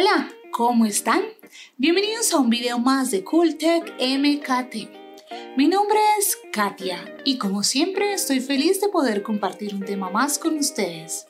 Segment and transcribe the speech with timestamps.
[0.00, 1.22] Hola, ¿cómo están?
[1.76, 5.56] Bienvenidos a un video más de Cooltech MKT.
[5.56, 10.38] Mi nombre es Katia y como siempre estoy feliz de poder compartir un tema más
[10.38, 11.26] con ustedes.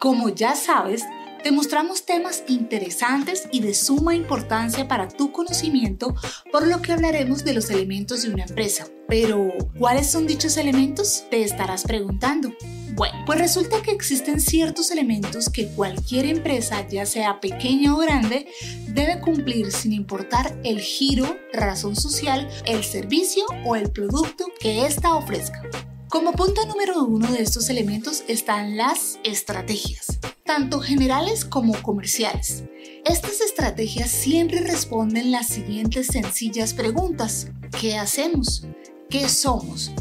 [0.00, 1.04] Como ya sabes,
[1.44, 6.16] te mostramos temas interesantes y de suma importancia para tu conocimiento,
[6.50, 8.88] por lo que hablaremos de los elementos de una empresa.
[9.06, 11.24] Pero, ¿cuáles son dichos elementos?
[11.30, 12.52] Te estarás preguntando.
[12.98, 18.48] Bueno, pues resulta que existen ciertos elementos que cualquier empresa, ya sea pequeña o grande,
[18.88, 25.14] debe cumplir sin importar el giro, razón social, el servicio o el producto que ésta
[25.14, 25.62] ofrezca.
[26.08, 32.64] Como punto número uno de estos elementos están las estrategias, tanto generales como comerciales.
[33.04, 37.46] Estas estrategias siempre responden las siguientes sencillas preguntas.
[37.80, 38.66] ¿Qué hacemos?
[39.08, 39.92] ¿Qué somos?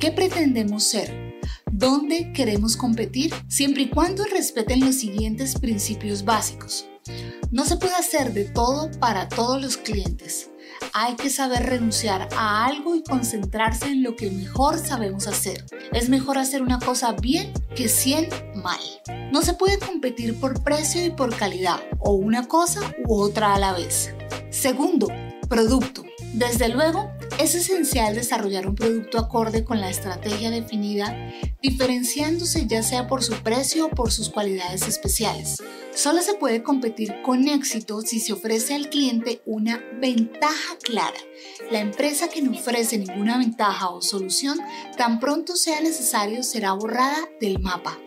[0.00, 1.25] ¿Qué pretendemos ser?
[1.78, 6.86] Dónde queremos competir siempre y cuando respeten los siguientes principios básicos.
[7.50, 10.50] No se puede hacer de todo para todos los clientes.
[10.94, 15.66] Hay que saber renunciar a algo y concentrarse en lo que mejor sabemos hacer.
[15.92, 18.28] Es mejor hacer una cosa bien que 100
[18.62, 18.80] mal.
[19.30, 23.58] No se puede competir por precio y por calidad, o una cosa u otra a
[23.58, 24.14] la vez.
[24.50, 25.08] Segundo,
[25.48, 26.04] producto.
[26.32, 31.16] Desde luego, es esencial desarrollar un producto acorde con la estrategia definida,
[31.62, 35.62] diferenciándose ya sea por su precio o por sus cualidades especiales.
[35.94, 41.18] Solo se puede competir con éxito si se ofrece al cliente una ventaja clara.
[41.70, 44.58] La empresa que no ofrece ninguna ventaja o solución,
[44.96, 47.98] tan pronto sea necesario, será borrada del mapa.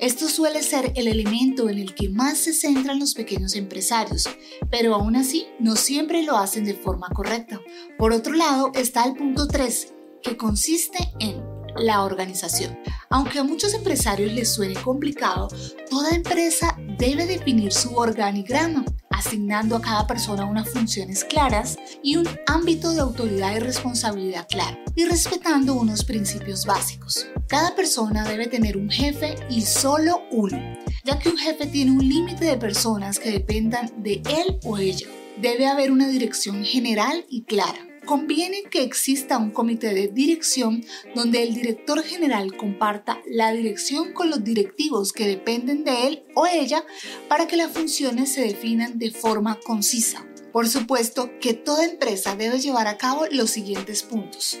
[0.00, 4.30] Esto suele ser el elemento en el que más se centran los pequeños empresarios,
[4.70, 7.60] pero aún así no siempre lo hacen de forma correcta.
[7.98, 11.44] Por otro lado está el punto 3, que consiste en
[11.76, 12.78] la organización.
[13.10, 15.48] Aunque a muchos empresarios les suene complicado,
[15.90, 22.28] toda empresa debe definir su organigrama, asignando a cada persona unas funciones claras y un
[22.46, 27.26] ámbito de autoridad y responsabilidad claro, y respetando unos principios básicos.
[27.48, 30.58] Cada persona debe tener un jefe y solo uno,
[31.02, 35.08] ya que un jefe tiene un límite de personas que dependan de él o ella.
[35.40, 40.84] Debe haber una dirección general y clara conviene que exista un comité de dirección
[41.14, 46.44] donde el director general comparta la dirección con los directivos que dependen de él o
[46.44, 46.84] ella
[47.28, 50.26] para que las funciones se definan de forma concisa.
[50.52, 54.58] Por supuesto que toda empresa debe llevar a cabo los siguientes puntos.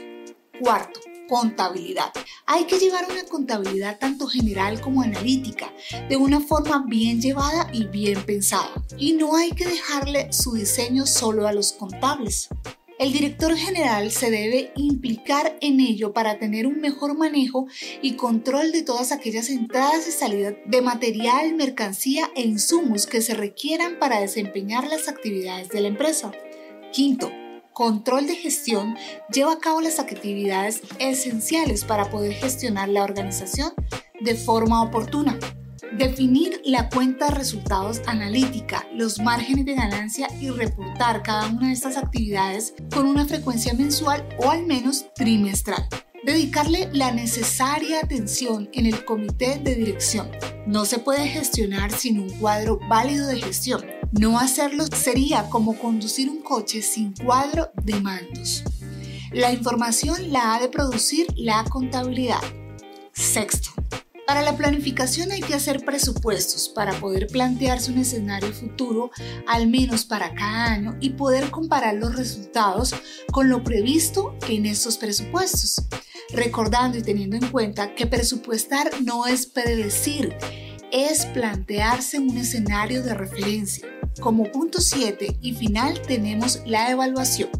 [0.60, 2.12] Cuarto, contabilidad.
[2.46, 5.72] Hay que llevar una contabilidad tanto general como analítica,
[6.08, 8.70] de una forma bien llevada y bien pensada.
[8.96, 12.48] Y no hay que dejarle su diseño solo a los contables.
[13.00, 17.66] El director general se debe implicar en ello para tener un mejor manejo
[18.02, 23.32] y control de todas aquellas entradas y salidas de material, mercancía e insumos que se
[23.32, 26.30] requieran para desempeñar las actividades de la empresa.
[26.92, 27.32] Quinto,
[27.72, 28.94] control de gestión
[29.32, 33.72] lleva a cabo las actividades esenciales para poder gestionar la organización
[34.20, 35.38] de forma oportuna.
[35.92, 41.72] Definir la cuenta de resultados analítica, los márgenes de ganancia y reportar cada una de
[41.72, 45.88] estas actividades con una frecuencia mensual o al menos trimestral.
[46.24, 50.30] Dedicarle la necesaria atención en el comité de dirección.
[50.64, 53.84] No se puede gestionar sin un cuadro válido de gestión.
[54.12, 58.62] No hacerlo sería como conducir un coche sin cuadro de mandos.
[59.32, 62.42] La información la ha de producir la contabilidad.
[63.12, 63.70] Sexto,
[64.30, 69.10] para la planificación hay que hacer presupuestos para poder plantearse un escenario futuro,
[69.48, 72.94] al menos para cada año, y poder comparar los resultados
[73.32, 75.84] con lo previsto en estos presupuestos.
[76.32, 80.36] Recordando y teniendo en cuenta que presupuestar no es predecir,
[80.92, 83.88] es plantearse un escenario de referencia.
[84.20, 87.50] Como punto 7 y final tenemos la evaluación.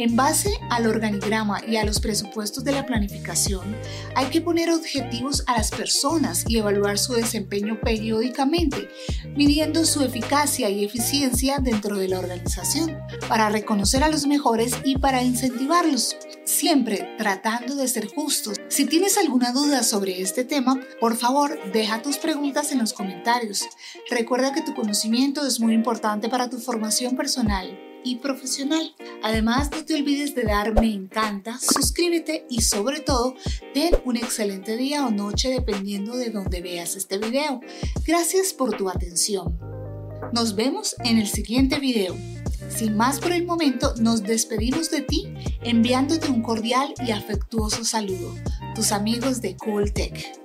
[0.00, 3.76] En base al organigrama y a los presupuestos de la planificación,
[4.14, 8.88] hay que poner objetivos a las personas y evaluar su desempeño periódicamente,
[9.36, 12.96] midiendo su eficacia y eficiencia dentro de la organización,
[13.28, 18.56] para reconocer a los mejores y para incentivarlos, siempre tratando de ser justos.
[18.68, 23.66] Si tienes alguna duda sobre este tema, por favor, deja tus preguntas en los comentarios.
[24.08, 28.94] Recuerda que tu conocimiento es muy importante para tu formación personal y profesional.
[29.22, 33.34] Además, no te olvides de dar me encanta, suscríbete y sobre todo,
[33.74, 37.60] ten un excelente día o noche dependiendo de donde veas este video.
[38.06, 39.58] Gracias por tu atención.
[40.32, 42.16] Nos vemos en el siguiente video.
[42.68, 48.34] Sin más por el momento, nos despedimos de ti enviándote un cordial y afectuoso saludo.
[48.74, 50.40] Tus amigos de Cool Tech.